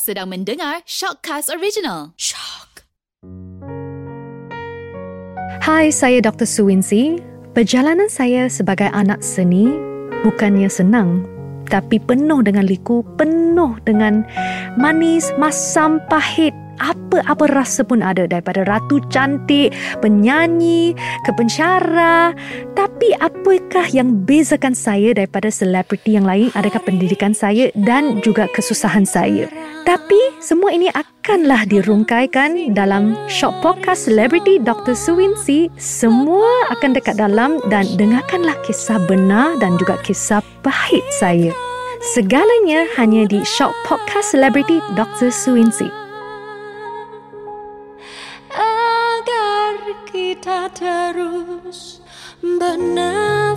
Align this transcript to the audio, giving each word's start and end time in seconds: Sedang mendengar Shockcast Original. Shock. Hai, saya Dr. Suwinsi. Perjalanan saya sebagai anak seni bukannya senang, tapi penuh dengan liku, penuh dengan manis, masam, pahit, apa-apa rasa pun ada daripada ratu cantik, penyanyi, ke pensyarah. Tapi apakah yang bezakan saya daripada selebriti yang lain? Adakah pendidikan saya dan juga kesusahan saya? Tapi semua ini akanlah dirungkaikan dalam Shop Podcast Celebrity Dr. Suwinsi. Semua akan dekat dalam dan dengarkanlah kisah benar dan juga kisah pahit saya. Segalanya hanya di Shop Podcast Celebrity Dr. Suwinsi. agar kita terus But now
Sedang 0.00 0.32
mendengar 0.32 0.80
Shockcast 0.88 1.52
Original. 1.52 2.16
Shock. 2.16 2.88
Hai, 5.60 5.92
saya 5.92 6.24
Dr. 6.24 6.48
Suwinsi. 6.48 7.20
Perjalanan 7.52 8.08
saya 8.08 8.48
sebagai 8.48 8.88
anak 8.96 9.20
seni 9.20 9.68
bukannya 10.24 10.72
senang, 10.72 11.28
tapi 11.68 12.00
penuh 12.00 12.40
dengan 12.40 12.64
liku, 12.64 13.04
penuh 13.20 13.76
dengan 13.84 14.24
manis, 14.80 15.28
masam, 15.36 16.00
pahit, 16.08 16.56
apa-apa 16.80 17.52
rasa 17.52 17.84
pun 17.84 18.00
ada 18.00 18.24
daripada 18.24 18.64
ratu 18.64 18.98
cantik, 19.12 19.76
penyanyi, 20.00 20.96
ke 21.28 21.30
pensyarah. 21.36 22.32
Tapi 23.02 23.18
apakah 23.18 23.90
yang 23.90 24.22
bezakan 24.22 24.78
saya 24.78 25.10
daripada 25.10 25.50
selebriti 25.50 26.14
yang 26.14 26.22
lain? 26.22 26.54
Adakah 26.54 26.86
pendidikan 26.86 27.34
saya 27.34 27.66
dan 27.74 28.22
juga 28.22 28.46
kesusahan 28.54 29.02
saya? 29.02 29.50
Tapi 29.82 30.38
semua 30.38 30.70
ini 30.70 30.86
akanlah 30.94 31.66
dirungkaikan 31.66 32.70
dalam 32.78 33.18
Shop 33.26 33.58
Podcast 33.58 34.06
Celebrity 34.06 34.62
Dr. 34.62 34.94
Suwinsi. 34.94 35.66
Semua 35.74 36.46
akan 36.70 36.94
dekat 36.94 37.18
dalam 37.18 37.58
dan 37.74 37.90
dengarkanlah 37.98 38.54
kisah 38.62 39.02
benar 39.10 39.58
dan 39.58 39.74
juga 39.82 39.98
kisah 40.06 40.38
pahit 40.62 41.02
saya. 41.10 41.50
Segalanya 42.14 42.86
hanya 43.02 43.26
di 43.26 43.42
Shop 43.42 43.74
Podcast 43.82 44.30
Celebrity 44.30 44.78
Dr. 44.94 45.34
Suwinsi. 45.34 45.90
agar 48.54 49.74
kita 50.06 50.70
terus 50.70 51.98
But 52.42 52.80
now 52.80 53.54